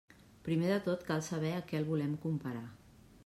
[0.45, 2.65] Primer de tot cal saber a què el volem comparar.